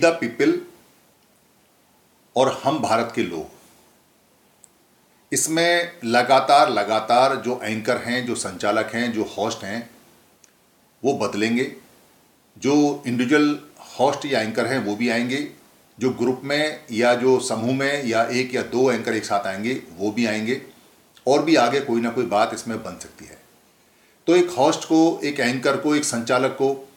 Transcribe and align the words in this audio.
The 0.00 0.04
people 0.04 0.60
और 2.36 2.60
हम 2.64 2.78
भारत 2.78 3.12
के 3.14 3.22
लोग। 3.22 3.46
इसमें 5.32 5.98
लगातार 6.04 6.70
लगातार 6.70 7.36
जो 7.36 7.60
एंकर 7.62 7.96
हैं, 7.96 8.26
जो 8.26 8.34
संचालक 8.34 8.90
हैं, 8.94 9.12
जो 9.12 9.22
होस्ट 9.22 9.64
हैं, 9.64 9.90
वो 11.04 11.12
बदलेंगे। 11.12 11.76
जो 12.58 13.02
इंडिविजुअल 13.06 13.60
होस्ट 13.98 14.26
या 14.26 14.40
एंकर 14.40 14.66
हैं, 14.66 14.78
वो 14.78 14.96
भी 14.96 15.08
आएँगे। 15.08 15.50
जो 16.00 16.10
ग्रुप 16.10 16.40
में 16.44 16.84
या 16.90 17.14
जो 17.14 17.40
समूह 17.40 17.74
में 17.74 18.04
या 18.04 18.24
एक 18.24 18.54
या 18.54 18.62
दो 18.62 18.92
एंकर 18.92 19.14
एक 19.14 19.24
साथ 19.24 19.46
आएँगे, 19.46 19.82
वो 19.96 20.10
भी 20.10 20.26
आएँगे। 20.26 20.62
और 21.26 21.42
भी 21.42 21.56
आगे 21.56 21.80
कोई 21.80 22.00
ना 22.00 22.10
कोई 22.10 22.26
बात 22.26 22.54
इसमें 22.54 22.82
बन 22.82 22.98
सकती 22.98 23.24
है। 23.24 23.38
तो 24.26 24.36
एक 24.36 24.50
होस्ट 24.50 24.84
को, 24.84 25.20
एक 25.24 25.40
एंकर 25.40 25.76
को, 25.76 25.94
एक 25.94 26.04
संचालक 26.04 26.50
को 26.50 26.89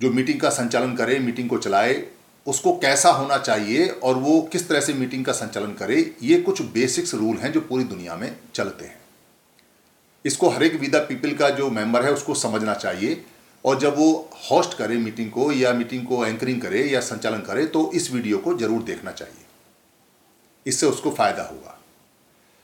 जो 0.00 0.10
मीटिंग 0.10 0.40
का 0.40 0.50
संचालन 0.50 0.94
करे, 0.96 1.18
मीटिंग 1.18 1.48
को 1.48 1.58
चलाए, 1.58 2.02
उसको 2.46 2.72
कैसा 2.78 3.10
होना 3.10 3.38
चाहिए 3.38 3.88
और 3.88 4.14
वो 4.16 4.40
किस 4.52 4.68
तरह 4.68 4.80
से 4.80 4.92
मीटिंग 4.94 5.24
का 5.24 5.32
संचालन 5.32 5.72
करे, 5.74 6.14
ये 6.22 6.40
कुछ 6.40 6.62
बेसिक्स 6.72 7.14
रूल 7.14 7.36
हैं 7.36 7.52
जो 7.52 7.60
पूरी 7.60 7.84
दुनिया 7.84 8.16
में 8.16 8.34
चलते 8.54 8.84
हैं। 8.84 8.96
इसको 10.24 10.48
हर 10.48 10.62
एक 10.62 10.74
विदा 10.74 10.98
पीपल 11.00 11.34
का 11.34 11.48
जो 11.50 11.68
मेंबर 11.70 12.04
है 12.04 12.12
उसको 12.12 12.34
समझना 12.34 12.74
चाहिए 12.74 13.24
और 13.64 13.78
जब 13.78 13.96
वो 13.96 14.08
होस्ट 14.50 14.76
करे 14.78 14.96
मीटिंग 14.98 15.30
को 15.30 15.50
या 15.52 15.72
मीटिंग 15.72 16.06
को 16.06 16.24
एंकरिंग 16.26 16.60
करे 16.62 16.82
या 16.84 17.00
संचालन 17.00 17.40
करे 17.40 17.66
तो 17.66 17.90
इस 17.94 18.10
वीडियो 18.12 18.38
को 18.38 18.54
ज़रूर 18.58 18.82
देखना 18.82 19.12
चाहिए। 19.12 19.44
इससे 20.66 20.86
उसको 20.86 21.10
फ़ायदा 21.10 21.42
होगा। 21.42 21.78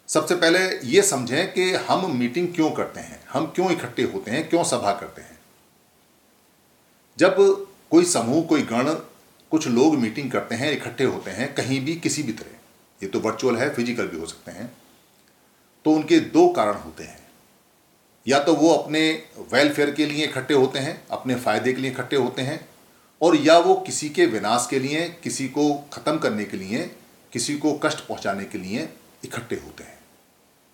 सबसे 0.09 0.35
पहले 0.37 0.59
ये 0.87 1.03
समझें 1.03 1.53
कि 1.53 1.73
हम 1.89 2.11
मीटिंग 2.17 2.49
क्यों 2.55 2.71
करते 2.71 3.01
हैं, 3.01 3.21
हम 3.33 3.47
क्यों 3.47 3.71
इकट्ठे 3.73 4.03
होते 4.05 4.31
हैं, 4.31 4.49
क्यों 4.49 4.65
सभा 4.65 4.93
करते 4.93 5.23
हैं। 5.23 5.39
जब 7.19 7.37
कोई 7.91 8.05
समूह, 8.05 8.43
कोई 8.45 8.63
गण, 8.63 8.93
कुछ 9.53 9.67
लोग 9.69 9.97
मीटिंग 9.97 10.31
करते 10.31 10.55
हैं, 10.55 10.73
इकट्ठे 10.73 11.05
होते 11.05 11.31
हैं, 11.31 11.53
कहीं 11.55 11.85
भी, 11.85 11.95
किसी 11.97 12.23
भी 12.23 12.33
तरह, 12.33 12.57
ये 13.01 13.09
तो 13.09 13.21
वर्चुअल 13.21 13.57
है 13.57 13.69
फ़िज़िकल 13.75 14.07
भी 14.07 14.19
हो 14.19 14.27
सकते 14.27 14.51
हैं 14.51 14.73
तो 15.85 15.93
उनके 15.93 16.19
दो 16.21 16.47
कारण 16.49 16.75
होते 16.75 17.05
हैं। 17.05 17.19
या 18.27 18.39
तो 18.39 18.55
वो 18.55 18.73
अपने 18.73 19.01
वेलफेयर 19.53 19.91
के 19.91 20.07
लिए 20.07 20.25
इकट्ठे 20.25 20.55
होते 20.55 20.79
हैं, 20.79 21.03
अपने 21.11 21.35
फ़ायदे 21.35 21.73
के 21.73 21.81
लिए 21.81 21.91
इकट्ठे 21.91 22.17
होते 22.17 22.43
हैं, 22.43 22.61
और 23.21 23.37
या 23.37 23.59
वो 23.59 23.75
किसी 23.77 24.09
के 24.09 24.27
विनाश 24.27 24.67
के 24.71 24.79
लिए, 24.79 25.09
किसी 25.25 25.49
को 25.49 25.73
ख़त्म 25.93 26.19
करने 26.19 26.45
के 26.45 26.57
लिए, 26.57 26.85
किसी 27.33 27.57
को 27.59 27.73
कष्ट 27.85 28.07
पहुँचाने 28.07 28.45
के 28.45 28.59
लिए 28.59 28.89
इकट्ठे 29.25 29.57
होते 29.57 29.85
हैं। 29.85 29.99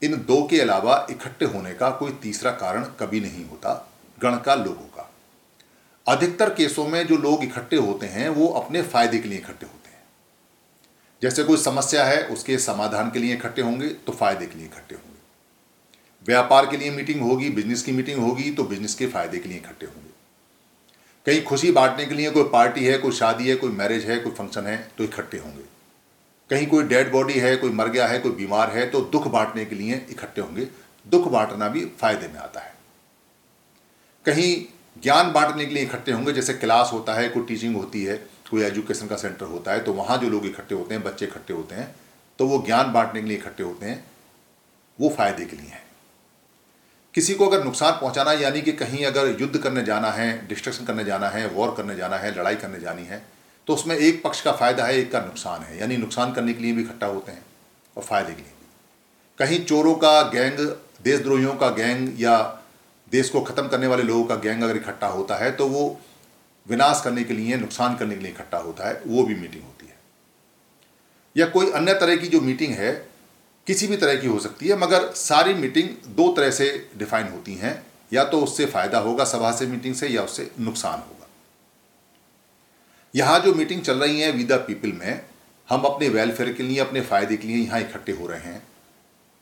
इन 0.03 0.17
दो 0.29 0.43
के 0.47 0.61
अलावा 0.61 1.07
इकट्ठे 1.11 1.45
होने 1.45 1.75
का 1.75 1.91
कोई 1.91 2.13
तीसरा 2.23 2.51
कारण 2.57 2.85
कभी 3.01 3.21
नहीं 3.21 3.45
होता, 3.49 3.75
गण 4.19 4.37
का, 4.37 4.55
लोगों 4.55 4.87
का। 4.89 5.09
अधिकतर 6.06 6.55
केसों 6.55 6.87
में 6.89 7.06
जो 7.06 7.17
लोग 7.17 7.45
इकट्ठे 7.45 7.77
होते 7.77 8.06
हैं, 8.06 8.29
वो 8.29 8.47
अपने 8.48 8.83
फ़ायदे 8.83 9.19
के 9.19 9.29
लिए 9.29 9.39
इकट्ठे 9.39 9.67
होते 9.67 9.91
हैं। 9.91 10.03
जैसे 11.23 11.45
कोई 11.45 11.56
समस्या 11.56 12.05
है, 12.05 12.23
उसके 12.27 12.59
समाधान 12.59 13.11
के 13.11 13.19
लिए 13.19 13.34
इकट्ठे 13.34 13.62
होंगे 13.62 13.89
तो 13.89 14.12
फ़ायदे 14.12 14.47
के 14.47 14.59
लिए 14.59 14.67
इकट्ठे 14.67 14.95
होंगे। 14.95 15.09
व्यापार 16.27 16.67
के 16.67 16.77
लिए 16.77 16.91
मीटिंग 16.91 17.21
होगी, 17.23 17.51
बिज़नेस 17.51 17.83
की 17.83 17.93
मीटिंग 17.93 18.19
होगी 18.19 18.51
तो 18.51 18.65
बिज़नेस 18.65 18.95
के 18.95 19.06
फ़ायदे 19.06 19.39
के 19.39 19.48
लिए 19.48 19.59
इकट्ठे 19.59 19.87
होंगे। 19.87 20.09
कहीं 21.27 21.43
खुशी 21.45 21.71
बांटने 21.73 22.06
के 22.06 22.15
लिए 22.15 22.31
कोई 22.31 22.45
पार्टी 22.45 22.84
है, 22.84 22.98
कोई 22.98 23.12
शादी 23.12 23.48
है, 23.48 23.56
कोई 23.56 23.71
मैरिज 23.71 24.05
है, 24.05 24.19
कोई 24.19 24.33
फ़ंक्शन 24.33 24.67
है 24.67 24.77
तो 24.98 25.05
इकट्ठे 25.05 25.39
होंगे। 25.39 25.65
कहीं 26.51 26.67
कोई 26.67 26.84
डेड 26.84 27.11
बॉडी 27.12 27.39
है, 27.39 27.56
कोई 27.56 27.71
मर 27.71 27.89
गया 27.89 28.06
है, 28.06 28.19
कोई 28.19 28.33
बीमार 28.33 28.71
है 28.71 28.89
तो 28.91 29.01
दुख 29.03 29.27
बांटने 29.28 29.65
के 29.65 29.75
लिए 29.75 30.06
इकट्ठे 30.11 30.41
होंगे। 30.41 30.69
दुख 31.06 31.28
बांटना 31.28 31.69
भी 31.69 31.84
फ़ायदे 32.01 32.28
में 32.28 32.39
आता 32.41 32.61
है। 32.61 32.75
कहीं 34.25 34.65
ज्ञान 34.97 35.33
बांटने 35.33 35.65
के 35.67 35.75
लिए 35.75 35.83
इकट्ठे 35.83 36.12
होंगे, 36.12 36.33
जैसे 36.33 36.55
क्लास 36.55 36.91
होता 36.93 37.15
है, 37.15 37.28
कोई 37.28 37.45
टीचिंग 37.45 37.77
होती 37.77 38.05
है, 38.05 38.17
कोई 38.51 38.62
एजुकेशन 38.62 39.06
का 39.06 39.17
सेंटर 39.17 39.47
होता 39.47 39.73
है 39.73 39.81
तो 39.81 39.93
वहाँ 39.95 40.17
जो 40.19 40.28
लोग 40.28 40.47
इकट्ठे 40.47 40.75
होते 40.75 40.95
हैं, 40.95 41.03
बच्चे 41.05 41.27
इकट्ठे 41.27 41.53
होते 41.55 41.75
हैं 41.75 41.95
तो 42.39 42.47
वो 42.47 42.62
ज्ञान 42.67 42.93
बांटने 42.93 43.21
के 43.21 43.29
लिए 43.29 43.37
इकट्ठे 43.37 43.62
होते 43.62 43.87
हैं, 43.87 44.05
वो 44.99 45.09
फ़ायदे 45.11 45.45
के 45.45 45.56
लिए 45.56 45.69
है। 45.69 45.83
किसी 47.15 47.34
को 47.34 47.47
अगर 47.47 47.65
नुकसान 47.65 47.93
पहुंचाना 47.93 48.33
यानी 48.34 48.61
कि 48.62 48.73
कहीं 48.75 49.05
अगर 49.06 49.41
युद्ध 49.41 49.59
करने 49.59 49.83
जाना 49.84 50.11
है 50.12 50.27
डिस्ट्रक्शन 50.49 50.84
करने 50.84 51.05
जाना 51.05 51.29
है 51.29 51.47
वॉर 51.49 51.75
करने 51.77 51.97
जाना 51.97 52.17
है, 52.17 52.34
लड़ाई 52.39 52.56
करने 52.56 52.81
जानी 52.81 53.05
है 53.05 53.23
तो 53.69 53.75
उसमें 53.75 53.97
एक 53.97 54.23
पक्ष 54.23 54.41
का 54.41 54.53
फ़ायदा 54.53 54.84
है, 54.84 54.97
एक 54.97 55.11
का 55.12 55.21
नुकसान 55.21 55.62
है, 55.62 55.79
यानी 55.79 55.97
नुकसान 55.99 56.33
करने 56.33 56.53
के 56.55 56.62
लिए 56.62 56.73
भी 56.73 56.83
इकट्ठा 56.83 57.06
होते 57.09 57.33
हैं, 57.33 57.43
और 57.97 58.03
फ़ायदे 58.03 58.33
के 58.33 58.43
लिए 58.43 58.50
भी। 58.50 58.67
कहीं 59.39 59.65
चोरों 59.65 59.95
का 59.97 60.23
गैंग, 60.31 60.59
देशद्रोहियों 61.03 61.55
का 61.55 61.69
गैंग 61.73 62.21
या 62.21 62.39
देश 63.12 63.28
को 63.28 63.41
ख़त्म 63.41 63.69
करने 63.69 63.87
वाले 63.87 64.03
लोगों 64.03 64.25
का 64.25 64.34
गैंग 64.37 64.62
अगर 64.62 64.76
इकट्ठा 64.76 65.06
होता 65.09 65.37
है 65.37 65.50
तो 65.53 65.66
वो 65.69 66.00
विनाश 66.66 67.00
करने 67.04 67.25
के 67.25 67.34
लिए, 67.34 67.56
नुकसान 67.56 67.97
करने 67.97 68.15
के 68.15 68.21
लिए 68.21 68.32
इकट्ठा 68.32 68.59
होता 68.59 68.88
है, 68.88 69.03
वो 69.06 69.22
भी 69.22 69.34
मीटिंग 69.34 69.62
होती 69.65 69.87
है। 69.87 69.98
या 71.37 71.47
कोई 71.47 71.70
अन्य 71.70 71.94
तरह 71.94 72.16
की 72.16 72.26
जो 72.26 72.41
मीटिंग 72.41 72.72
है, 72.72 72.93
किसी 73.66 73.87
भी 73.87 73.97
तरह 73.97 74.15
की 74.15 74.26
हो 74.26 74.38
सकती 74.38 74.69
है, 74.69 74.76
मगर 74.78 75.10
सारी 75.12 75.54
मीटिंग 75.54 75.88
दो 76.16 76.32
तरह 76.32 76.50
से 76.50 76.91
डिफाइन 76.99 77.28
होती 77.28 77.54
हैं। 77.54 77.82
या 78.12 78.25
तो 78.25 78.41
उससे 78.41 78.66
फ़ायदा 78.66 78.99
होगा 78.99 79.25
सभा 79.25 79.53
से 79.53 79.66
मीटिंग 79.66 79.94
से, 79.94 80.09
या 80.09 80.22
उससे 80.22 80.50
नुकसान 80.60 80.99
होगा। 80.99 81.28
यहाँ 83.15 83.38
जो 83.41 83.54
मीटिंग 83.54 83.82
चल 83.82 83.99
रही 83.99 84.20
है 84.20 84.31
विद 84.32 84.53
द 84.53 84.56
पीपल 84.66 84.93
में, 84.93 85.20
हम 85.69 85.82
अपने 85.82 86.09
वेलफेयर 86.09 86.53
के 86.53 86.62
लिए, 86.62 86.78
अपने 86.78 87.00
फ़ायदे 87.00 87.37
के 87.37 87.49
लिए 87.49 87.56
यहाँ 87.56 87.81
इकट्ठे 87.81 88.12
हो 88.12 88.26
रहे 88.26 88.41
हैं। 88.41 88.62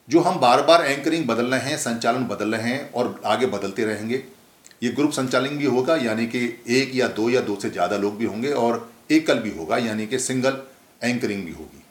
जो 0.08 0.20
हम 0.20 0.38
बार 0.41 0.62
बार 0.62 0.84
एंकरिंग 0.84 1.26
बदल 1.26 1.46
रहे 1.46 1.70
हैं, 1.70 1.76
संचालन 1.78 2.24
बदल 2.26 2.54
रहे 2.54 2.70
हैं 2.70 2.92
और 2.92 3.20
आगे 3.26 3.46
बदलते 3.48 3.84
रहेंगे। 3.84 4.22
ये 4.82 4.91
ग्रुप 4.91 5.12
संचालन 5.12 5.56
भी 5.58 5.64
होगा, 5.66 5.96
यानी 5.96 6.26
कि 6.26 6.44
एक 6.70 6.94
या 6.94 7.08
दो 7.10 7.28
या 7.30 7.41
दो 7.41 7.58
से 7.60 7.70
ज़्यादा 7.70 7.96
लोग 7.96 8.16
भी 8.16 8.24
होंगे 8.24 8.50
और 8.52 8.91
एकल 9.10 9.38
भी 9.38 9.50
होगा, 9.50 9.76
यानी 9.78 10.06
कि 10.06 10.19
सिंगल 10.20 10.58
एंकरिंग 11.02 11.44
भी 11.44 11.52
होगी। 11.52 11.84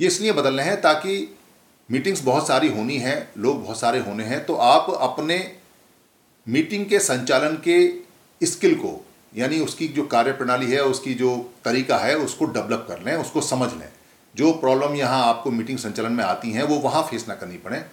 ये 0.00 0.06
इसलिए 0.06 0.32
बदल 0.32 0.54
रहे 0.54 0.66
हैं 0.66 0.80
ताकि 0.80 1.36
मीटिंग्स 1.88 2.22
बहुत 2.24 2.46
सारी 2.48 2.68
होनी 2.68 2.96
है, 2.98 3.32
लोग 3.38 3.62
बहुत 3.64 3.80
सारे 3.80 3.98
होने 4.00 4.24
हैं 4.24 4.44
तो 4.46 4.54
आप 4.56 4.90
अपने 5.00 5.38
मीटिंग 6.46 6.86
के 6.86 6.98
संचालन 7.00 7.56
के 7.68 8.46
स्किल 8.46 8.74
को, 8.74 9.00
यानी 9.36 9.58
उसकी 9.60 9.88
जो 9.88 10.04
कार्य 10.06 10.32
प्रणाली 10.32 10.70
है, 10.70 10.82
उसकी 10.84 11.14
जो 11.14 11.36
तरीका 11.64 11.98
है, 11.98 12.14
उसको 12.16 12.44
डेवलप 12.46 12.84
कर 12.88 13.02
लें, 13.02 13.14
उसको 13.16 13.40
समझ 13.40 13.72
लें। 13.72 13.88
जो 14.34 14.52
प्रॉब्लम 14.54 14.94
यहाँ 14.96 15.24
आपको 15.24 15.50
मीटिंग 15.50 15.78
संचालन 15.78 16.12
में 16.12 16.24
आती 16.24 16.50
हैं, 16.52 16.62
वो 16.62 16.78
वहाँ 16.78 17.02
फेस 17.02 17.26
ना 17.28 17.34
करनी 17.34 17.56
पड़े। 17.58 17.84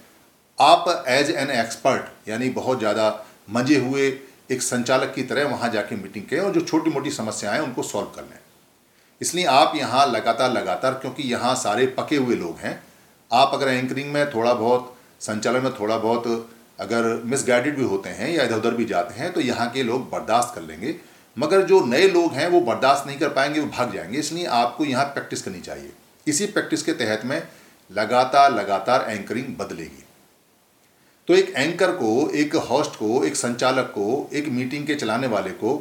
आप 0.58 1.04
एज 1.08 1.30
एन 1.32 1.50
एक्सपर्ट 1.52 2.28
यानी 2.28 2.48
बहुत 2.50 2.78
ज़्यादा 2.78 3.24
मज़े 3.50 3.76
हुए 3.78 4.06
एक 4.50 4.62
संचालक 4.62 5.12
की 5.14 5.22
तरह 5.22 5.48
वहाँ 5.48 5.70
जाके 5.70 5.96
मीटिंग 5.96 6.24
करें 6.24 6.40
और 6.40 6.52
जो 6.52 6.60
छोटी 6.62 6.90
मोटी 6.90 7.10
समस्याएँ 7.12 7.60
उनको 7.60 7.82
सॉल्व 7.84 8.08
कर 8.16 8.22
लें। 8.22 8.38
इसलिए 9.20 9.44
आप 9.46 9.72
यहाँ 9.76 10.06
लगातार 10.06 10.52
लगातार, 10.52 10.94
क्योंकि 10.94 11.22
यहाँ 11.24 11.54
सारे 11.56 11.86
पके 11.98 12.16
हुए 12.16 12.36
लोग 12.36 12.56
हैं, 12.58 12.82
आप 13.30 13.50
अगर 13.54 13.68
एंकरिंग 13.68 14.12
में 14.12 14.30
थोड़ा 14.34 14.54
बहुत, 14.54 14.94
संचालन 15.20 15.62
में 15.62 15.72
थोड़ा 15.74 15.96
बहुत 15.98 16.48
अगर 16.80 17.04
मिसगाइडेड 17.24 17.76
भी 17.76 17.84
होते 17.84 18.08
हैं 18.10 18.30
या 18.30 18.44
इधर 18.44 18.56
उधर 18.56 18.74
भी 18.74 18.84
जाते 18.86 19.14
हैं 19.14 19.32
तो 19.32 19.40
यहाँ 19.40 19.68
के 19.70 19.82
लोग 19.82 20.08
बर्दाश्त 20.10 20.54
कर 20.54 20.62
लेंगे। 20.62 20.94
मगर 21.36 21.62
जो 21.62 21.80
नए 21.86 22.06
लोग 22.08 22.32
हैं, 22.32 22.48
वो 22.48 22.60
बर्दाश्त 22.62 23.06
नहीं 23.06 23.18
कर 23.18 23.28
पाएँगे, 23.30 23.60
वो 23.60 23.66
भाग 23.68 23.92
जाएँगे। 23.94 24.18
इसलिए 24.18 24.46
आपको 24.46 24.84
यहाँ 24.84 25.04
प्रैक्टिस 25.06 25.42
करनी 25.42 25.60
चाहिए। 25.60 25.92
इसी 26.30 26.46
प्रैक्टिस 26.46 26.82
के 26.82 26.92
तहत 26.92 27.24
में 27.24 27.42
लगातार 27.90 28.52
लगातार 28.54 29.10
एंकरिंग 29.10 29.56
बदलेगी। 29.56 30.04
तो 31.28 31.34
एक 31.34 31.52
एंकर 31.56 31.90
को, 31.92 32.30
एक 32.30 32.56
होस्ट 32.56 32.90
को, 32.90 33.24
एक 33.24 33.36
संचालक 33.36 33.84
को, 33.84 34.30
एक 34.32 34.48
मीटिंग 34.48 34.86
के 34.86 34.94
चलाने 34.94 35.26
वाले 35.26 35.50
को 35.50 35.76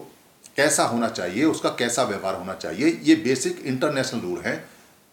कैसा 0.56 0.84
होना 0.84 1.08
चाहिए, 1.10 1.44
उसका 1.44 1.70
कैसा 1.70 2.04
व्यवहार 2.04 2.36
होना 2.36 2.54
चाहिए, 2.54 3.00
ये 3.04 3.16
बेसिक 3.16 3.60
इंटरनेशनल 3.66 4.20
रूल 4.20 4.40
हैं 4.40 4.58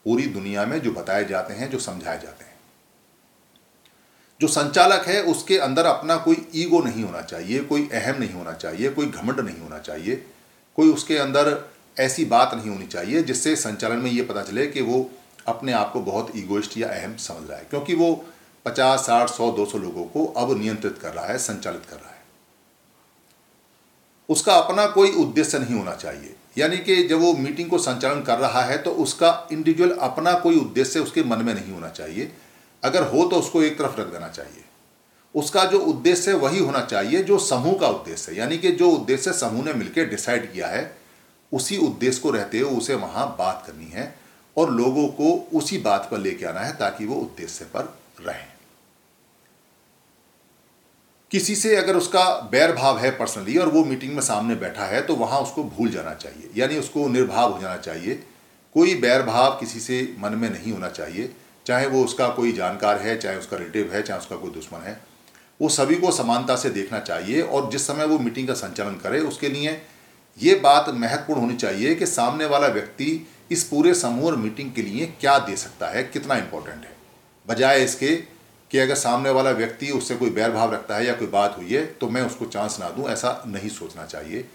पूरी 0.06 0.26
दुनिया 0.26 0.66
में 0.66 0.81
जो 0.82 0.93
बताए 0.93 1.25
जाते 1.25 1.55
हैं, 1.55 1.70
जो 1.70 1.78
समझाए 1.78 2.19
जाते 2.19 2.44
हैं। 2.44 2.55
जो 4.40 4.49
संचालक 4.49 5.06
है, 5.06 5.22
उसके 5.22 5.58
अंदर 5.58 5.87
अपना 5.87 6.16
कोई 6.16 6.46
ईगो 6.55 6.81
नहीं 6.81 7.05
होना 7.05 7.20
चाहिए, 7.22 7.58
कोई 7.58 7.88
अहम 7.93 8.19
नहीं 8.19 8.32
होना 8.32 8.52
चाहिए, 8.52 8.88
कोई 8.90 9.06
घमंड 9.06 9.40
नहीं 9.40 9.58
होना 9.58 9.78
चाहिए, 9.78 10.16
कोई 10.76 10.93
उसके 10.93 11.19
अंदर 11.19 11.70
ऐसी 12.00 12.25
बात 12.25 12.55
नहीं 12.55 12.70
होनी 12.70 12.87
चाहिए 12.87 13.22
जिससे 13.22 13.56
संचालन 13.56 13.96
में 13.96 14.11
ये 14.11 14.22
पता 14.22 14.43
चले 14.43 14.66
कि 14.66 14.81
वो 14.81 15.11
अपने 15.48 15.72
आप 15.72 15.93
को 15.93 16.00
बहुत 16.00 16.32
ईगोइस्ट 16.37 16.76
या 16.78 16.88
अहम 16.88 17.16
समझ 17.16 17.48
रहा 17.48 17.58
है, 17.58 17.66
क्योंकि 17.70 17.94
वो 17.94 18.25
पचास, 18.64 19.00
साठ, 19.00 19.31
सौ, 19.31 19.50
दो 19.52 19.66
सौ 19.66 19.78
लोगों 19.78 20.04
को 20.04 20.26
अब 20.37 20.56
नियंत्रित 20.58 20.98
कर 20.98 21.12
रहा 21.12 21.26
है, 21.26 21.38
संचालित 21.38 21.84
कर 21.90 21.96
रहा 21.96 22.10
है। 22.10 22.25
उसका 24.28 24.54
अपना 24.54 24.87
कोई 24.87 25.12
उद्देश्य 25.14 25.58
नहीं 25.58 25.75
होना 25.75 25.94
चाहिए। 25.94 26.34
यानी 26.58 26.78
कि 26.78 27.02
जब 27.04 27.20
वो 27.20 27.32
मीटिंग 27.34 27.69
को 27.70 27.78
संचालन 27.78 28.22
कर 28.22 28.38
रहा 28.38 28.60
है 28.60 28.78
तो 28.78 28.90
उसका 28.93 29.48
इंडिविजुअल 29.52 29.90
अपना 29.98 30.32
कोई 30.38 30.58
उद्देश्य 30.58 31.00
उसके 31.00 31.22
मन 31.22 31.44
में 31.44 31.52
नहीं 31.54 31.72
होना 31.72 31.88
चाहिए। 31.88 32.32
अगर 32.82 33.02
हो 33.02 33.25
तो 33.25 33.37
उसको 33.37 33.62
एक 33.62 33.78
तरफ़ 33.78 34.00
रख 34.00 34.06
देना 34.06 34.28
चाहिए। 34.28 34.64
उसका 35.34 35.64
जो 35.64 35.78
उद्देश्य 35.81 36.32
वही 36.34 36.58
होना 36.58 36.81
चाहिए, 36.81 37.22
जो 37.22 37.38
समूह 37.38 37.78
का 37.78 37.88
उद्देश्य 37.88 38.32
यानी 38.32 38.58
कि 38.58 38.72
जो 38.72 38.90
उद्देश्य 38.90 39.32
समूह 39.32 39.64
ने 39.64 39.72
मिलकर 39.72 40.04
डिसाइड 40.04 40.52
किया 40.52 40.66
है, 40.66 40.96
उसी 41.52 41.76
उद्देश्य 41.78 42.20
को 42.20 42.31
रहते 42.31 42.58
हुए 42.58 42.76
उसे 42.78 42.94
वहाँ 42.94 43.26
बात 43.38 43.62
करनी 43.66 43.90
है। 43.90 44.14
और 44.56 44.70
लोगों 44.70 45.06
को 45.08 45.32
उसी 45.55 45.79
बात 45.79 46.08
पर 46.11 46.19
लेके 46.19 46.47
आना 46.47 46.61
है 46.61 46.76
ताकि 46.76 47.06
वो 47.06 47.14
उद्देश्य 47.14 47.64
पर 47.64 47.99
रहें। 48.20 48.47
किसी 51.31 51.56
से 51.56 51.75
अगर 51.76 51.97
उसका 51.97 52.25
बैर 52.50 52.73
भाव 52.73 52.99
है 52.99 53.11
पर्सनली 53.11 53.56
और 53.58 53.69
वो 53.69 53.85
मीटिंग 53.85 54.14
में 54.14 54.23
सामने 54.23 54.55
बैठा 54.55 54.85
है 54.85 55.00
तो 55.03 55.14
वहाँ 55.14 55.41
उसको 55.41 55.64
भूल 55.64 55.91
जाना 55.91 56.14
चाहिए। 56.14 56.50
यानी 56.56 56.79
उसको 56.79 57.08
निर्भाव 57.08 57.53
हो 57.53 57.61
जाना 57.61 57.76
चाहिए। 57.76 58.14
कोई 58.75 58.94
बैर 58.94 59.23
भाव 59.23 59.50
किसी 59.61 59.81
से 59.81 60.17
मन 60.19 60.35
में 60.35 60.49
नहीं 60.50 60.73
होना 60.73 60.88
चाहिए। 60.88 61.32
चाहे 61.67 61.87
वो 61.87 62.05
उसका 62.05 62.29
कोई 62.29 62.52
जानकार 62.52 62.99
है, 62.99 63.19
चाहे 63.19 63.37
उसका 63.37 63.56
रिलेटिव 63.56 63.93
है, 63.93 64.02
चाहे 64.02 64.20
उसका 64.20 64.37
कोई 64.37 64.50
दुश्मन 64.50 64.81
है। 64.81 65.00
वो 65.61 65.69
सभी 65.69 65.94
को 65.94 66.11
समानता 66.12 66.56
से 66.56 66.70
देखना 66.70 66.99
चाहिए 67.00 67.43
और 67.43 67.70
जिस 67.70 67.87
समय 67.87 68.06
वो 68.06 68.19
मीटिंग 68.19 68.49
का 68.49 68.55
संचालन 68.55 68.94
करे, 68.94 69.20
उसके 69.20 69.49
लिए 69.49 69.81
ये 70.38 70.55
बात 70.55 70.88
महत्वपूर्ण 70.88 71.41
होनी 71.41 71.56
चाहिए 71.56 71.94
कि 71.94 72.06
सामने 72.06 72.47
वाला 72.47 72.67
व्यक्ति 72.67 73.26
इस 73.50 73.64
पूरे 73.64 73.94
समूह 73.94 74.26
और 74.26 74.37
मीटिंग 74.37 74.72
के 74.72 74.82
लिए 74.82 75.06
क्या 75.20 75.38
दे 75.38 75.56
सकता 75.56 75.88
है, 75.88 76.02
कितना 76.02 76.37
इंपॉर्टेंट 76.37 76.84
है? 76.84 76.96
बजाय 77.46 77.84
इसके 77.84 78.14
कि 78.70 78.78
अगर 78.78 78.94
सामने 78.94 79.31
वाला 79.31 79.50
व्यक्ति 79.50 79.90
उससे 79.90 80.16
कोई 80.16 80.31
बैर 80.31 80.50
भाव 80.50 80.72
रखता 80.75 80.96
है 80.96 81.06
या 81.06 81.12
कोई 81.12 81.26
बात 81.28 81.56
हुई 81.58 81.72
है 81.72 81.84
तो 81.87 82.08
मैं 82.08 82.22
उसको 82.22 82.46
चांस 82.46 82.78
ना 82.81 82.88
दूँ, 82.90 83.08
ऐसा 83.08 83.43
नहीं 83.46 83.69
सोचना 83.69 84.06
चाहिए। 84.06 84.48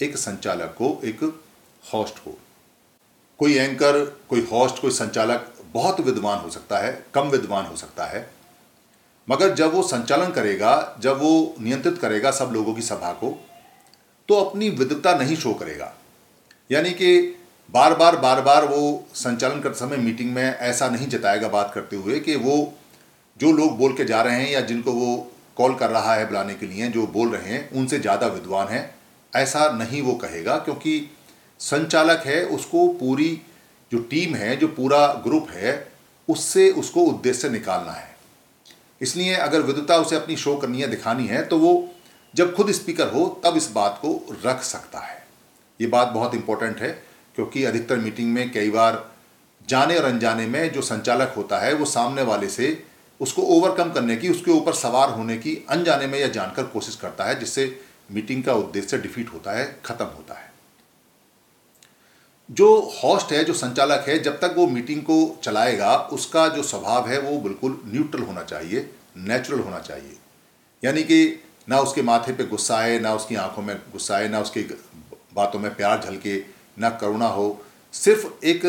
एक 0.00 0.16
संचालक 0.16 0.74
को 0.78 1.00
एक 1.04 1.22
होस्ट 1.84 2.18
को। 2.18 2.38
कोई 3.40 3.54
एंकर 3.54 4.04
कोई 4.28 4.40
होस्ट 4.52 4.80
कोई 4.82 4.90
संचालक 4.90 5.52
बहुत 5.72 6.00
विद्वान 6.00 6.38
हो 6.38 6.50
सकता 6.50 6.78
है, 6.78 7.04
कम 7.14 7.28
विद्वान 7.28 7.66
हो 7.66 7.76
सकता 7.76 8.06
है। 8.06 8.30
मगर 9.28 9.54
जब 9.54 9.74
वो 9.74 9.82
संचालन 9.82 10.30
करेगा, 10.30 10.96
जब 11.00 11.18
वो 11.18 11.54
नियंत्रित 11.60 11.98
करेगा 11.98 12.30
सब 12.30 12.50
लोगों 12.52 12.74
की 12.74 12.82
सभा 12.82 13.12
को 13.12 13.30
तो 14.28 14.34
अपनी 14.34 14.68
विद्वता 14.70 15.14
नहीं 15.14 15.36
शो 15.36 15.52
करेगा। 15.54 15.92
यानी 16.70 16.90
कि 16.90 17.37
बार 17.68 17.94
बार 17.94 18.16
बार 18.16 18.40
बार 18.40 18.64
वो 18.64 19.06
संचालन 19.14 19.60
करते 19.60 19.78
समय 19.78 19.96
मीटिंग 19.96 20.32
में 20.34 20.42
ऐसा 20.42 20.88
नहीं 20.88 21.08
जताएगा 21.08 21.48
बात 21.48 21.70
करते 21.74 21.96
हुए 21.96 22.18
कि 22.20 22.36
वो 22.36 22.54
जो 23.40 23.50
लोग 23.52 23.76
बोल 23.78 23.92
के 23.92 24.04
जा 24.04 24.20
रहे 24.22 24.36
हैं 24.36 24.50
या 24.50 24.60
जिनको 24.60 24.92
वो 24.92 25.16
कॉल 25.56 25.74
कर 25.74 25.90
रहा 25.90 26.14
है 26.14 26.26
बुलाने 26.28 26.54
के 26.54 26.66
लिए 26.66 26.88
जो 26.88 27.06
बोल 27.06 27.28
रहे 27.28 27.52
हैं, 27.52 27.70
उनसे 27.70 27.98
ज़्यादा 27.98 28.26
विद्वान 28.26 28.68
है। 28.68 28.80
ऐसा 29.32 29.68
नहीं 29.72 30.00
वो 30.02 30.14
कहेगा 30.14 30.56
क्योंकि 30.58 31.10
संचालक 31.60 32.22
है, 32.26 32.42
उसको 32.44 32.86
पूरी 32.94 33.40
जो 33.92 33.98
टीम 34.00 34.34
है, 34.34 34.56
जो 34.56 34.68
पूरा 34.68 35.06
ग्रुप 35.24 35.50
है, 35.50 35.92
उससे 36.28 36.70
उसको 36.72 37.02
उद्देश्य 37.02 37.48
निकालना 37.48 37.92
है। 37.92 38.16
इसलिए 39.00 39.34
अगर 39.36 39.62
विद्वता 39.62 39.96
उसे 39.96 40.16
अपनी 40.16 40.36
शो 40.36 40.56
करनी 40.56 40.80
है 40.80 40.88
दिखानी 40.88 41.26
है 41.26 41.44
तो 41.44 41.58
वो 41.58 41.88
जब 42.34 42.54
खुद 42.54 42.70
स्पीकर 42.72 43.08
हो, 43.08 43.26
तब 43.44 43.56
इस 43.56 43.70
बात 43.72 43.98
को 44.02 44.20
रख 44.44 44.62
सकता 44.62 44.98
है। 45.00 45.22
ये 45.80 45.86
बात 45.88 46.08
बहुत 46.08 46.34
इंपॉर्टेंट 46.34 46.80
है। 46.80 46.90
क्योंकि 47.38 47.64
अधिकतर 47.64 47.96
मीटिंग 47.96 48.32
में 48.32 48.52
कई 48.52 48.70
बार 48.70 49.10
जाने 49.68 49.96
और 49.96 50.04
अनजाने 50.04 50.46
में 50.46 50.72
जो 50.72 50.82
संचालक 50.82 51.34
होता 51.36 51.58
है, 51.58 51.74
वो 51.74 51.84
सामने 51.84 52.22
वाले 52.22 52.48
से 52.48 52.84
उसको 53.20 53.42
ओवरकम 53.42 53.90
करने 53.90 54.16
की, 54.16 54.28
उसके 54.28 54.50
ऊपर 54.50 54.72
सवार 54.72 55.10
होने 55.10 55.36
की, 55.36 55.66
अनजाने 55.68 56.06
में 56.06 56.18
या 56.20 56.28
जानकर 56.28 56.62
कोशिश 56.62 56.96
करता 56.96 57.24
है, 57.24 57.40
जिससे 57.40 57.80
मीटिंग 58.10 58.44
का 58.44 58.54
उद्देश्य 58.54 58.98
डिफीट 58.98 59.32
होता 59.32 59.52
है, 59.52 59.80
खत्म 59.84 60.04
होता 60.04 60.34
है। 60.34 60.52
जो 62.50 62.92
हॉस्ट 63.04 63.32
है, 63.32 63.44
जो 63.44 63.52
संचालक 63.52 64.04
है, 64.08 64.18
जब 64.18 64.40
तक 64.40 64.54
वो 64.56 64.66
मीटिंग 64.66 65.02
को 65.02 65.40
चलाएगा, 65.42 65.96
उसका 65.96 66.48
जो 66.48 66.62
स्वभाव 66.62 67.08
है, 67.08 67.20
वो 67.20 67.40
बिल्कुल 67.40 67.80
न्यूट्रल 67.84 68.22
होना 68.22 68.42
चाहिए 68.42 68.90
नेचुरल 69.16 69.60
होना 69.60 69.78
चाहिए। 69.78 70.16
यानी 70.84 71.02
कि 71.02 71.42
ना 71.68 71.80
उसके 71.80 72.02
माथे 72.02 72.32
पे 72.32 72.44
गुस्सा 72.44 72.76
आए, 72.76 72.98
ना 72.98 73.14
उसकी 73.14 73.34
आँखों 73.34 73.62
में 73.62 73.76
गुस्सा 73.76 74.14
आए, 74.14 74.28
ना 74.28 74.40
उसकी 74.40 74.62
बातों 75.34 75.58
में 75.58 75.74
प्यार 75.74 76.02
झलके 76.04 76.57
ना 76.80 76.90
करुणा 76.92 77.28
हो, 77.28 77.60
सिर्फ़ 77.94 78.26
एक 78.44 78.66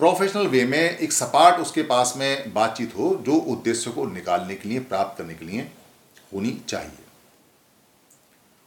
प्रोफेशनल 0.00 0.46
वे 0.46 0.64
में, 0.64 0.98
एक 0.98 1.12
सपाट 1.12 1.60
उसके 1.60 1.82
पास 1.82 2.14
में 2.16 2.52
बातचीत 2.54 2.94
हो, 2.96 3.14
जो 3.26 3.32
उद्देश्य 3.32 3.90
को 3.90 4.06
निकालने 4.06 4.54
के 4.54 4.68
लिए, 4.68 4.80
प्राप्त 4.80 5.18
करने 5.18 5.34
के 5.34 5.44
लिए 5.44 5.68
होनी 6.34 6.60
चाहिए। 6.68 7.02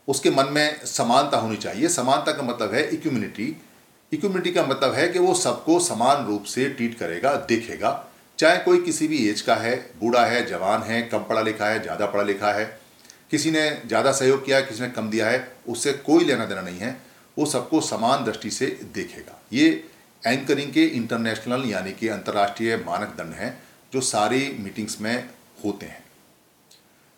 उसके 0.08 0.30
मन 0.30 0.52
में 0.52 0.86
समानता 0.86 1.38
होनी 1.38 1.58
चाहिए। 1.58 1.88
समानता 1.90 2.32
का 2.32 2.44
मतलब 2.44 2.74
है 2.74 2.90
इक्यूमिनिटी 2.90 3.56
इक्यूमिनिटी 4.12 4.52
का 4.52 4.64
मतलब 4.66 4.94
है 4.94 5.08
कि 5.08 5.20
वो 5.20 5.34
सबको 5.34 5.80
समान 5.80 6.26
रूप 6.26 6.44
से 6.44 6.68
ट्रीट 6.70 6.98
करेगा, 7.00 7.34
देखेगा। 7.36 8.04
चाहे 8.40 8.58
कोई 8.58 8.82
किसी 8.82 9.08
भी 9.08 9.18
एज 9.30 9.42
का 9.42 9.56
है, 9.56 9.76
बूढ़ा 10.00 10.26
है, 10.26 10.46
जवान 10.46 10.84
है, 10.84 11.02
कम 11.02 11.20
पढ़ा 11.20 11.42
लिखा 11.42 11.66
है, 11.66 11.82
ज़्यादा 11.82 12.06
पढ़ा 12.06 12.24
लिखा 12.24 12.52
है, 12.52 12.66
किसी 13.32 13.52
ने 13.52 13.70
ज़्यादा 13.88 14.12
सहयोग 14.12 14.46
किया, 14.46 14.60
किसी 14.62 14.82
ने 14.82 14.90
कम 14.90 15.10
दिया 15.10 15.30
है, 15.30 15.48
उससे 15.68 15.94
कोई 15.94 16.26
लेना 16.26 16.46
देना 16.46 16.62
नहीं 16.62 16.80
है। 16.80 16.96
वो 17.38 17.46
सबको 17.46 17.82
समान 17.82 18.24
दृष्टि 18.26 18.52
से 18.52 18.66
देखेगा। 18.94 19.40
ये 19.54 19.68
एंकरिंग 20.24 20.72
के 20.74 20.84
इंटरनेशनल 20.86 21.66
यानी 21.66 21.92
कि 21.92 22.08
अंतर्राष्ट्रीय 22.08 22.76
मानकदंड 22.78 23.34
हैं 23.34 23.52
जो 23.94 24.02
सारी 24.02 24.50
मीटिंग्स 24.60 25.00
में 25.02 25.30
होते 25.66 25.86
हैं। 25.86 26.04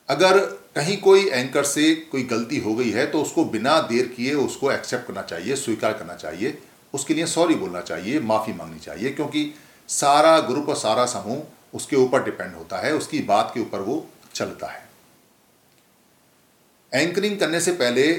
अगर 0.10 0.39
कहीं 0.75 0.98
कोई 0.98 1.27
एंकर 1.27 1.63
से 1.63 1.94
कोई 2.12 2.24
गलती 2.24 2.57
हो 2.57 2.74
गई 2.75 2.89
है 2.89 3.06
तो 3.07 3.21
उसको 3.21 3.45
बिना 3.45 3.80
देर 3.81 4.07
किए 4.07 4.33
उसको 4.33 4.71
एक्सेप्ट 4.71 5.07
करना 5.07 5.21
चाहिए, 5.21 5.56
स्वीकार 5.56 5.94
करना 5.94 6.16
चाहिए। 6.16 6.57
उसके 6.94 7.13
लिए 7.13 7.25
सॉरी 7.27 7.56
बोलना 7.56 7.81
चाहिए, 7.81 8.19
माफ़ी 8.19 8.54
मांगनी 8.54 8.80
चाहिए, 8.80 9.10
क्योंकि 9.10 9.54
सारा 9.89 10.39
ग्रुप 10.39 10.69
और 10.69 10.75
सारा 10.75 11.06
समूह 11.06 11.42
उसके 11.74 11.95
ऊपर 11.95 12.24
डिपेंड 12.24 12.56
होता 12.56 12.77
है, 12.77 12.94
उसकी 12.94 13.19
बात 13.21 13.51
के 13.54 13.60
ऊपर 13.60 13.80
वो 13.80 14.06
चलता 14.33 14.68
है। 14.68 14.88
एंकरिंग 16.94 17.38
करने 17.39 17.60
से 17.62 17.71
पहले 17.74 18.12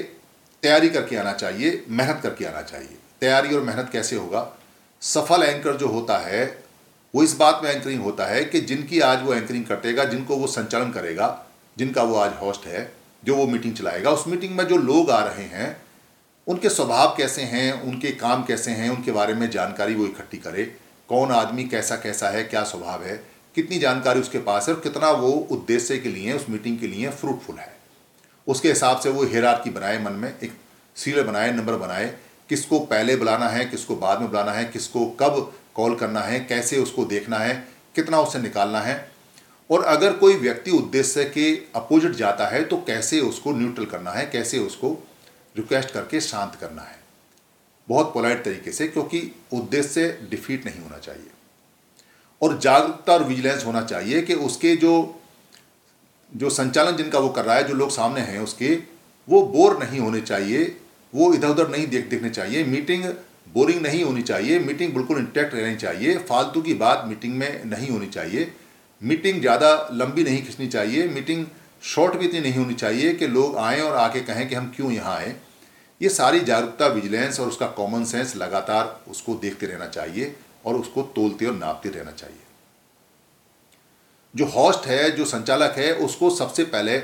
तैयारी 0.63 0.89
करके 0.89 1.15
आना 1.15 1.33
चाहिए, 1.33 1.85
मेहनत 1.89 2.19
करके 2.23 2.45
आना 2.45 2.61
चाहिए। 2.61 2.97
तैयारी 3.21 3.55
और 3.55 3.61
मेहनत 3.61 3.89
कैसे 3.93 4.15
होगा? 4.15 4.57
सफल 5.01 5.43
एंकर 5.43 5.77
जो 5.77 5.87
होता 5.87 6.17
है, 6.17 6.63
वो 7.15 7.23
इस 7.23 7.35
बात 7.35 7.61
में 7.63 7.71
एंकरिंग 7.71 8.01
होता 8.01 8.25
है 8.25 8.45
कि 8.45 8.61
जिनकी 8.61 8.99
आज 8.99 9.23
वो 9.23 9.33
एंकरिंग 9.33 9.65
कटेगा, 9.65 10.03
जिनको 10.03 10.35
वो 10.35 10.47
संचालन 10.47 10.91
करेगा, 10.91 11.45
जिनका 11.77 12.03
वो 12.03 12.15
आज 12.15 12.33
होस्ट 12.41 12.65
है, 12.65 12.93
जो 13.23 13.35
वो 13.35 13.47
मीटिंग 13.47 13.75
चलाएगा, 13.75 14.11
उस 14.11 14.27
मीटिंग 14.27 14.57
में 14.57 14.67
जो 14.67 14.77
लोग 14.77 15.11
आ 15.11 15.23
रहे 15.23 15.43
हैं, 15.43 15.81
उनके 16.47 16.69
स्वभाव 16.69 17.15
कैसे 17.17 17.41
हैं, 17.41 17.81
उनके 17.81 18.11
काम 18.11 18.43
कैसे 18.43 18.71
हैं, 18.71 18.89
उनके 18.89 19.11
बारे 19.11 19.33
में 19.33 19.49
जानकारी 19.49 19.95
वो 19.95 20.05
इकट्ठी 20.05 20.37
करे, 20.37 20.63
कौन 21.09 21.31
आदमी 21.31 21.63
कैसा 21.63 21.95
कैसा 21.95 22.29
है, 22.29 22.43
क्या 22.43 22.63
स्वभाव 22.63 23.03
है, 23.03 23.23
कितनी 23.55 23.79
जानकारी 23.79 24.19
उसके 24.19 24.39
पास 24.39 24.69
है 24.69 24.75
और 24.75 24.79
कितना 24.79 25.11
वो 25.11 25.31
उद्देश्य 25.31 25.97
के 25.97 26.09
लिए, 26.09 26.33
उस 26.33 26.45
मीटिंग 26.49 26.79
के 26.79 26.87
लिए 26.87 27.09
फ्रूटफुल 27.09 27.55
है। 27.55 27.80
उसके 28.47 28.69
हिसाब 28.69 28.99
से 28.99 29.09
वो 29.09 29.23
हेरार 29.23 29.61
की 29.63 29.69
बनाए 29.69 30.03
मन 30.03 30.11
में, 30.11 30.39
एक 30.39 30.51
सीरियल 30.95 31.25
बनाए 31.25 31.51
नंबर 31.51 31.75
बनाए, 31.75 32.13
किसको 32.49 32.79
पहले 32.79 33.15
बुलाना 33.15 33.47
है, 33.49 33.65
किसको 33.65 33.95
बाद 33.95 34.19
में 34.19 34.29
बुलाना 34.29 34.51
है, 34.51 34.65
किसको 34.65 35.05
कब 35.19 35.53
कॉल 35.75 35.95
करना 35.95 36.19
है, 36.19 36.39
कैसे 36.39 36.77
उसको 36.77 37.05
देखना 37.05 37.37
है, 37.37 37.53
कितना 37.95 38.19
उसे 38.21 38.39
निकालना 38.39 38.79
है। 38.79 39.11
और 39.69 39.83
अगर 39.83 40.13
कोई 40.13 40.35
व्यक्ति 40.35 40.71
उद्देश्य 40.71 41.23
के 41.23 41.51
अपोजिट 41.75 42.11
जाता 42.11 42.47
है 42.47 42.63
तो 42.63 42.77
कैसे 42.77 43.19
उसको 43.19 43.51
न्यूट्रल 43.51 43.85
करना 43.85 44.11
है, 44.11 44.25
कैसे 44.25 44.59
उसको 44.59 44.89
रिक्वेस्ट 45.57 45.91
करके 45.91 46.21
शांत 46.21 46.55
करना 46.55 46.81
है। 46.81 46.99
बहुत 47.87 48.13
पोलाइट 48.13 48.43
तरीके 48.45 48.71
से, 48.71 48.87
क्योंकि 48.87 49.31
उद्देश्य 49.53 50.27
डिफीट 50.29 50.65
नहीं 50.65 50.81
होना 50.81 50.97
चाहिए। 50.97 51.27
और 52.41 52.57
जागरूकता 52.57 53.13
और 53.13 53.23
विजिलेंस 53.23 53.65
होना 53.65 53.81
चाहिए 53.81 54.21
कि 54.21 54.33
उसके 54.33 54.75
जो 54.75 55.20
जो 56.31 56.49
संचालन 56.49 56.97
जिनका 56.97 57.19
वो 57.19 57.29
कर 57.29 57.45
रहा 57.45 57.55
है, 57.55 57.67
जो 57.67 57.73
लोग 57.73 57.89
सामने 57.89 58.21
हैं 58.21 58.39
उसके, 58.39 58.75
वो 59.27 59.41
बोर 59.47 59.77
नहीं 59.83 59.99
होने 59.99 60.21
चाहिए, 60.21 60.63
वो 61.13 61.33
इधर 61.33 61.47
उधर 61.47 61.69
नहीं 61.69 61.87
देख, 61.87 62.09
देखने 62.09 62.29
चाहिए। 62.29 62.63
मीटिंग 62.63 63.03
बोरिंग 63.55 63.81
नहीं 63.81 64.03
होनी 64.03 64.21
चाहिए, 64.21 64.59
मीटिंग 64.59 64.93
बिल्कुल 64.93 65.17
इंटैक्ट 65.17 65.53
रहनी 65.53 65.75
चाहिए, 65.75 66.17
फालतू 66.19 66.61
की 66.61 66.73
बात 66.73 67.03
मीटिंग 67.07 67.33
में 67.37 67.65
नहीं 67.65 67.89
होनी 67.89 68.07
चाहिए। 68.07 68.51
मीटिंग 69.01 69.39
ज़्यादा 69.41 69.89
लंबी 69.93 70.23
नहीं 70.23 70.43
खींचनी 70.43 70.67
चाहिए, 70.67 71.07
मीटिंग 71.07 71.45
शॉर्ट 71.83 72.15
भी 72.15 72.25
इतनी 72.25 72.39
नहीं 72.39 72.55
होनी 72.55 72.73
चाहिए 72.73 73.13
कि 73.13 73.27
लोग 73.27 73.57
आएँ 73.57 73.81
और 73.81 73.95
आके 73.95 74.19
कहें 74.19 74.47
कि 74.49 74.55
हम 74.55 74.71
क्यों 74.75 74.91
यहाँ 74.91 75.15
आए। 75.15 75.35
ये 76.01 76.09
सारी 76.09 76.39
जागरूकता 76.39 76.87
विजिलेंस 76.87 77.39
और 77.39 77.47
उसका 77.47 77.67
कॉमन 77.67 78.03
सेंस 78.03 78.35
लगातार 78.35 78.99
उसको 79.11 79.35
देखते 79.35 79.65
रहना 79.65 79.85
चाहिए 79.87 80.35
और 80.65 80.75
उसको 80.75 81.01
तोलते 81.15 81.45
और 81.45 81.53
नापते 81.53 81.89
रहना 81.89 82.11
चाहिए। 82.11 82.39
जो 84.33 84.45
हॉस्ट 84.47 84.85
है, 84.87 85.09
जो 85.11 85.25
संचालक 85.25 85.77
है, 85.77 85.93
उसको 85.95 86.29
सबसे 86.29 86.63
पहले 86.65 87.01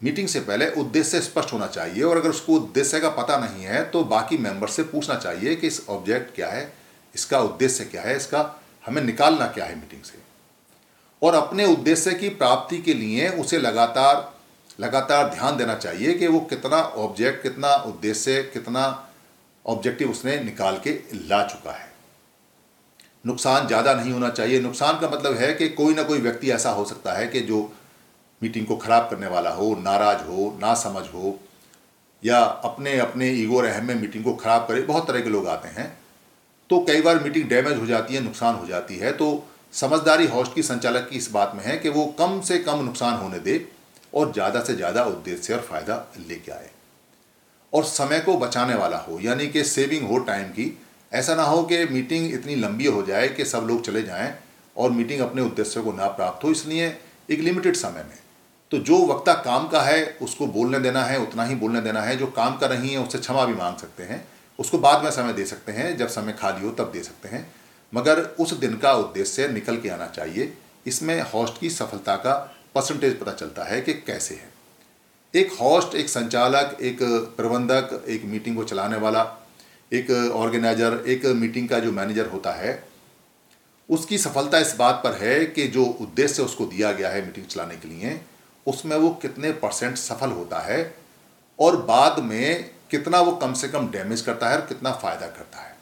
मीटिंग 0.00 0.28
से 0.28 0.40
पहले 0.40 0.68
उद्देश्य 0.72 1.20
स्पष्ट 1.20 1.52
होना 1.52 1.66
चाहिए 1.66 2.02
और 2.02 2.16
अगर 2.16 2.30
उसको 2.30 2.54
उद्देश्य 2.54 3.00
का 3.00 3.08
पता 3.12 3.36
नहीं 3.38 3.64
है 3.64 3.82
तो 3.90 4.02
बाकी 4.04 4.38
मेंबर 4.38 4.68
से 4.68 4.82
पूछना 4.84 5.14
चाहिए 5.16 5.54
कि 5.56 5.66
इस 5.66 5.80
ऑब्जेक्ट 5.88 6.34
क्या 6.34 6.48
है, 6.48 6.72
इसका 7.14 7.40
उद्देश्य 7.40 7.84
क्या 7.84 8.02
है, 8.02 8.16
इसका 8.16 8.62
हमें 8.84 9.02
निकालना 9.02 9.46
क्या 9.46 9.64
है 9.64 9.74
मीटिंग 9.74 10.02
से। 10.02 10.18
और 11.22 11.34
अपने 11.34 11.64
उद्देश्य 11.66 12.14
की 12.14 12.28
प्राप्ति 12.30 12.78
के 12.78 12.94
लिए 12.94 13.28
उसे 13.30 13.58
लगातार 13.58 14.30
लगातार 14.80 15.28
ध्यान 15.30 15.56
देना 15.56 15.74
चाहिए 15.74 16.14
कि 16.14 16.26
वो 16.26 16.40
कितना 16.42 16.76
ऑब्जेक्ट 16.76 17.42
कितना 17.42 17.74
उद्देश्य, 17.76 18.42
कितना 18.44 19.08
ऑब्जेक्टिव 19.64 20.10
उसने 20.10 20.38
निकाल 20.40 20.80
के 20.86 20.90
ला 21.14 21.42
चुका 21.46 21.72
है। 21.72 21.91
नुकसान 23.24 23.66
ज़्यादा 23.66 23.94
नहीं 23.94 24.12
होना 24.12 24.28
चाहिए। 24.30 24.60
नुकसान 24.60 24.98
का 25.00 25.08
मतलब 25.08 25.34
है 25.36 25.52
कि 25.54 25.68
कोई 25.70 25.94
ना 25.94 26.02
कोई 26.02 26.18
व्यक्ति 26.20 26.50
ऐसा 26.50 26.70
हो 26.70 26.84
सकता 26.84 27.12
है 27.12 27.26
कि 27.28 27.40
जो 27.42 27.60
मीटिंग 28.42 28.66
को 28.66 28.76
ख़राब 28.76 29.08
करने 29.10 29.26
वाला 29.28 29.50
हो, 29.50 29.74
नाराज़ 29.80 30.22
हो 30.24 30.56
ना 30.62 30.74
समझ 30.76 31.04
हो, 31.08 31.38
या 32.22 32.40
अपने 32.40 32.98
अपने 33.00 33.30
ईगो 33.32 33.60
रहम 33.60 33.84
में 33.84 33.94
मीटिंग 33.96 34.24
को 34.24 34.32
ख़राब 34.34 34.66
करे। 34.68 34.82
बहुत 34.82 35.06
तरह 35.08 35.20
के 35.20 35.30
लोग 35.30 35.46
आते 35.48 35.68
हैं 35.70 35.92
तो 36.70 36.78
कई 36.84 37.00
बार 37.02 37.18
मीटिंग 37.20 37.48
डैमेज 37.48 37.78
हो 37.78 37.86
जाती 37.86 38.14
है, 38.14 38.20
नुकसान 38.20 38.54
हो 38.54 38.66
जाती 38.66 38.96
है। 38.96 39.12
तो 39.12 39.44
समझदारी 39.74 40.26
हॉस्ट 40.26 40.54
की 40.54 40.62
संचालक 40.62 41.08
की 41.10 41.16
इस 41.16 41.30
बात 41.32 41.52
में 41.54 41.64
है 41.64 41.76
कि 41.78 41.88
वो 41.88 42.04
कम 42.18 42.40
से 42.40 42.58
कम 42.60 42.84
नुकसान 42.84 43.14
होने 43.14 43.38
दे 43.40 43.64
और 44.14 44.32
ज़्यादा 44.32 44.60
से 44.60 44.74
ज़्यादा 44.74 45.04
उद्देश्य 45.06 45.54
और 45.54 45.60
फ़ायदा 45.62 45.96
लेके 46.18 46.52
आए। 46.52 46.70
और 47.72 47.84
समय 47.86 48.20
को 48.20 48.36
बचाने 48.38 48.74
वाला 48.74 48.96
हो, 48.98 49.18
यानी 49.20 49.46
कि 49.48 49.64
सेविंग 49.66 50.08
हो 50.08 50.18
टाइम 50.20 50.48
की 50.50 50.66
ऐसा 51.12 51.34
ना 51.34 51.42
हो 51.42 51.62
कि 51.62 51.84
मीटिंग 51.84 52.34
इतनी 52.34 52.54
लंबी 52.54 52.86
हो 52.86 53.02
जाए 53.02 53.28
कि 53.28 53.44
सब 53.44 53.58
लोग 53.58 53.84
चले 53.84 54.02
जाएँ 54.02 54.34
और 54.76 54.90
मीटिंग 54.90 55.20
अपने 55.20 55.42
उद्देश्य 55.42 55.80
को 55.80 55.92
ना 55.92 56.06
प्राप्त 56.06 56.44
हो, 56.44 56.50
इसलिए 56.50 56.98
एक 57.30 57.40
लिमिटेड 57.40 57.76
समय 57.76 58.02
में। 58.02 58.18
तो 58.70 58.78
जो 58.78 59.06
वक्ता 59.06 59.34
काम 59.34 59.68
का 59.68 59.80
है, 59.80 60.18
उसको 60.22 60.46
बोलने 60.46 60.78
देना 60.78 61.04
है, 61.04 61.18
उतना 61.20 61.44
ही 61.44 61.54
बोलने 61.54 61.80
देना 61.80 62.02
है। 62.02 62.16
जो 62.16 62.26
काम 62.26 62.56
कर 62.56 62.70
रही 62.70 62.88
है, 62.88 62.98
उससे 62.98 63.18
क्षमा 63.18 63.44
भी 63.44 63.54
मांग 63.54 63.76
सकते 63.76 64.02
हैं। 64.02 64.28
उसको 64.58 64.78
बाद 64.78 65.04
में 65.04 65.10
समय 65.10 65.32
दे 65.32 65.44
सकते 65.44 65.72
हैं, 65.72 65.96
जब 65.96 66.08
समय 66.08 66.32
खाली 66.32 66.66
हो, 66.66 66.70
तब 66.72 66.92
दे 66.92 67.02
सकते 67.02 67.28
हैं। 67.28 67.54
मगर 67.94 68.20
उस 68.20 68.54
दिन 68.54 68.76
का 68.76 68.92
उद्देश्य 68.92 69.48
निकल 69.48 69.76
के 69.76 69.88
आना 69.88 70.06
चाहिए। 70.06 70.54
इसमें 70.86 71.20
हॉस्ट 71.20 71.60
की 71.60 71.70
सफलता 71.70 72.16
का 72.16 72.56
परसेंटेज 72.74 73.20
पता 73.20 73.32
चलता 73.32 73.64
है 73.64 73.80
कि 73.80 73.94
कैसे 73.94 74.34
है। 74.34 74.52
एक 75.34 75.52
हॉस्ट 75.52 75.94
एक 75.94 76.08
संचालक, 76.08 76.78
एक 76.80 76.98
प्रबंधक, 77.36 78.04
एक 78.08 78.24
मीटिंग 78.24 78.56
को 78.56 78.64
चलाने 78.64 78.96
वाला 78.96 79.38
एक 79.92 80.10
ऑर्गेनाइजर, 80.34 81.02
एक 81.06 81.26
मीटिंग 81.26 81.68
का 81.68 81.78
जो 81.78 81.92
मैनेजर 81.92 82.26
होता 82.26 82.52
है, 82.52 82.82
उसकी 83.88 84.18
सफलता 84.18 84.58
इस 84.58 84.74
बात 84.76 85.00
पर 85.04 85.14
है 85.14 85.44
कि 85.46 85.66
जो 85.68 85.84
उद्देश्य 85.84 86.42
उसको 86.42 86.66
दिया 86.66 86.92
गया 86.92 87.08
है 87.08 87.24
मीटिंग 87.26 87.46
चलाने 87.46 87.76
के 87.76 87.88
लिए, 87.88 88.20
उसमें 88.66 88.96
वो 88.96 89.10
कितने 89.22 89.52
परसेंट 89.52 89.96
सफल 89.96 90.30
होता 90.30 90.60
है 90.60 90.94
और 91.58 91.76
बाद 91.82 92.18
में 92.18 92.70
कितना 92.90 93.20
वो 93.20 93.32
कम 93.36 93.52
से 93.52 93.68
कम 93.68 93.88
डैमेज 93.90 94.20
करता 94.20 94.48
है 94.48 94.58
और 94.58 94.66
कितना 94.66 94.92
फ़ायदा 94.92 95.26
करता 95.28 95.58
है। 95.58 95.76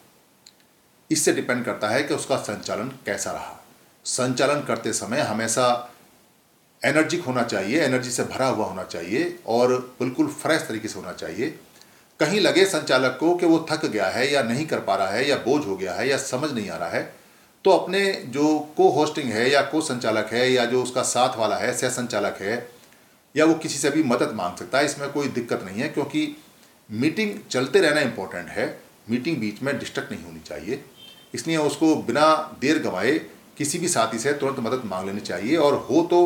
इससे 1.10 1.32
डिपेंड 1.32 1.64
करता 1.64 1.88
है 1.88 2.02
कि 2.02 2.14
उसका 2.14 2.36
संचालन 2.36 2.88
कैसा 3.06 3.32
रहा। 3.32 3.56
संचालन 4.04 4.60
करते 4.60 4.92
समय 4.92 5.20
हमेशा 5.20 5.66
एनर्जिक 6.82 7.24
होना 7.24 7.42
चाहिए, 7.42 7.80
एनर्जी 7.80 8.10
से 8.10 8.24
भरा 8.24 8.46
हुआ 8.46 8.66
होना 8.66 8.84
चाहिए 8.84 9.38
और 9.46 9.78
बिल्कुल 10.00 10.26
फ्रेश 10.26 10.62
तरीके 10.68 10.88
से 10.88 10.98
होना 10.98 11.12
चाहिए। 11.12 11.58
कहीं 12.20 12.40
लगे 12.40 12.64
संचालक 12.64 13.16
को 13.20 13.34
कि 13.34 13.46
वो 13.46 13.66
थक 13.70 13.86
गया 13.86 14.06
है 14.06 14.32
या 14.32 14.42
नहीं 14.42 14.66
कर 14.66 14.80
पा 14.80 14.96
रहा 14.96 15.08
है 15.08 15.28
या 15.28 15.36
बोझ 15.36 15.64
हो 15.66 15.76
गया 15.76 15.92
है 15.94 16.08
या 16.08 16.16
समझ 16.16 16.50
नहीं 16.52 16.68
आ 16.70 16.76
रहा 16.76 16.88
है 16.88 17.02
तो 17.64 17.70
अपने 17.70 18.12
जो 18.26 18.58
को 18.76 18.88
होस्टिंग 18.88 19.30
है 19.32 19.50
या 19.50 19.60
को 19.62 19.80
संचालक 19.80 20.32
है 20.32 20.50
या 20.52 20.64
जो 20.64 20.82
उसका 20.82 21.02
साथ 21.02 21.36
वाला 21.38 21.56
है, 21.56 21.72
सह 21.72 21.88
संचालक 21.88 22.38
है, 22.40 22.68
या 23.34 23.44
वो 23.44 23.54
किसी 23.54 23.78
से 23.78 23.90
भी 23.90 24.02
मदद 24.02 24.32
मांग 24.34 24.56
सकता 24.56 24.78
है, 24.78 24.84
इसमें 24.84 25.10
कोई 25.12 25.28
दिक्कत 25.28 25.62
नहीं 25.66 25.80
है, 25.80 25.88
क्योंकि 25.88 26.36
मीटिंग 26.90 27.34
चलते 27.50 27.80
रहना 27.80 28.00
इम्पोर्टेंट 28.00 28.48
है। 28.48 28.66
मीटिंग 29.10 29.36
बीच 29.36 29.62
में 29.62 29.78
डिस्टर्ब 29.78 30.08
नहीं 30.12 30.24
होनी 30.24 30.40
चाहिए। 30.46 30.84
इसलिए 31.34 31.56
उसको 31.56 31.94
बिना 32.02 32.56
देर 32.60 32.78
गंवाए 32.78 33.18
किसी 33.58 33.78
भी 33.78 33.88
साथी 33.88 34.18
से 34.18 34.32
तुरंत 34.32 34.60
मदद 34.60 34.82
मांग 34.84 35.06
लेनी 35.06 35.20
चाहिए। 35.20 35.56
और 35.56 35.74
हो 35.90 36.02
तो 36.10 36.20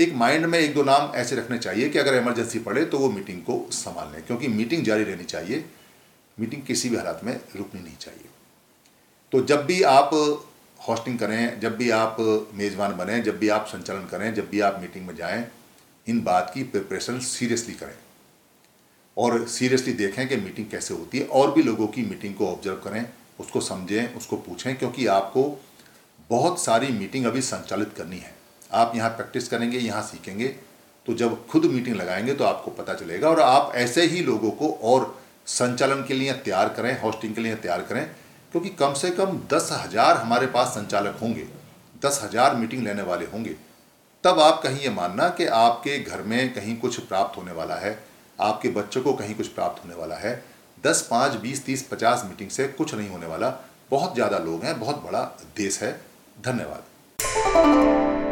एक 0.00 0.12
माइंड 0.14 0.46
में 0.46 0.58
एक 0.58 0.74
दो 0.74 0.82
नाम 0.82 1.14
ऐसे 1.14 1.36
रखने 1.36 1.58
चाहिए 1.58 1.88
कि 1.88 1.98
अगर 1.98 2.14
इमरजेंसी 2.14 2.58
पड़े 2.58 2.84
तो 2.84 2.98
वो 2.98 3.10
मीटिंग 3.10 3.42
को 3.42 3.68
संभाल 3.72 4.12
लें 4.12 4.22
क्योंकि 4.26 4.48
मीटिंग 4.48 4.84
जारी 4.84 5.04
रहनी 5.04 5.24
चाहिए 5.24 5.64
मीटिंग 6.40 6.62
किसी 6.62 6.88
भी 6.88 6.96
हालात 6.96 7.20
में 7.24 7.40
रुकनी 7.56 7.80
नहीं 7.80 7.96
चाहिए। 7.96 8.24
तो 9.32 9.42
जब 9.42 9.66
भी 9.66 9.82
आप 9.82 10.10
होस्टिंग 10.88 11.18
करें, 11.18 11.60
जब 11.60 11.76
भी 11.76 11.90
आप 11.90 12.16
मेज़बान 12.54 12.96
बने, 12.96 13.20
जब 13.20 13.38
भी 13.38 13.48
आप 13.48 13.66
संचालन 13.66 14.06
करें, 14.06 14.34
जब 14.34 14.50
भी 14.50 14.60
आप 14.60 14.78
मीटिंग 14.80 15.06
में 15.06 15.16
जाएँ, 15.16 15.48
इन 16.08 16.22
बात 16.22 16.50
की 16.54 16.62
प्रिपरेशन 16.62 17.18
सीरियसली 17.18 17.74
करें। 17.74 17.94
और 19.18 19.48
सीरियसली 19.48 19.92
देखें 19.92 20.28
कि 20.28 20.36
मीटिंग 20.36 20.70
कैसे 20.70 20.94
होती 20.94 21.18
है। 21.18 21.26
और 21.26 21.54
भी 21.54 21.62
लोगों 21.62 21.86
की 21.86 22.02
मीटिंग 22.02 22.34
को 22.34 22.46
ऑब्ज़र्व 22.46 22.76
करें, 22.76 23.08
उसको 23.40 23.60
समझें, 23.60 24.14
उसको 24.14 24.36
पूछें, 24.36 24.76
क्योंकि 24.76 25.06
आपको 25.06 25.64
बहुत 26.30 26.64
सारी 26.64 26.88
मीटिंग 26.88 27.26
अभी 27.26 27.40
संचालित 27.40 27.92
करनी 27.96 28.18
है। 28.18 28.37
आप 28.70 28.92
यहाँ 28.96 29.10
प्रैक्टिस 29.10 29.48
करेंगे, 29.48 29.78
यहाँ 29.78 30.02
सीखेंगे 30.02 30.48
तो 31.06 31.14
जब 31.14 31.46
खुद 31.48 31.64
मीटिंग 31.66 31.96
लगाएँगे 31.96 32.34
तो 32.34 32.44
आपको 32.44 32.70
पता 32.72 32.94
चलेगा 32.94 33.28
और 33.28 33.40
आप 33.40 33.72
ऐसे 33.76 34.02
ही 34.04 34.22
लोगों 34.22 34.50
को 34.52 34.70
और 34.84 35.14
संचालन 35.48 36.04
के 36.08 36.14
लिए 36.14 36.32
तैयार 36.34 36.68
करें 36.68 37.00
होस्टिंग 37.00 37.34
के 37.34 37.40
लिए 37.40 37.54
तैयार 37.56 37.82
करें, 37.82 38.04
क्योंकि 38.52 38.68
कम 38.70 38.94
से 38.94 39.10
कम 39.10 39.38
दस 39.52 39.68
हज़ार 39.74 40.16
हमारे 40.16 40.46
पास 40.48 40.68
संचालक 40.68 41.18
होंगे, 41.22 41.46
दस 42.02 42.20
हज़ार 42.24 42.54
मीटिंग 42.56 42.82
लेने 42.84 43.02
वाले 43.02 43.26
होंगे। 43.26 43.54
तब 44.24 44.40
आप 44.40 44.60
कहीं 44.62 44.80
ये 44.80 44.90
मानना 44.90 45.28
कि 45.30 45.46
आपके 45.46 45.98
घर 46.00 46.22
में 46.22 46.54
कहीं 46.54 46.76
कुछ 46.76 46.98
प्राप्त 47.00 47.36
होने 47.36 47.52
वाला 47.52 47.74
है, 47.76 47.98
आपके 48.38 48.68
बच्चों 48.70 49.02
को 49.02 49.12
कहीं 49.14 49.34
कुछ 49.34 49.48
प्राप्त 49.48 49.84
होने 49.84 49.94
वाला 49.94 50.16
है, 50.16 50.42
दस, 50.84 51.06
पाँच, 51.10 51.34
बीस, 51.36 51.64
तीस, 51.66 51.82
पचास 51.82 52.22
मीटिंग 52.26 52.50
से 52.50 52.66
कुछ 52.68 52.94
नहीं 52.94 53.08
होने 53.08 53.26
वाला, 53.26 53.54
बहुत 53.90 54.14
ज़्यादा 54.14 54.38
लोग 54.40 54.64
हैं, 54.64 54.78
बहुत 54.80 55.02
बड़ा 55.04 55.22
देश 55.56 55.82
है। 55.82 55.92
धन्यवाद। 56.38 58.27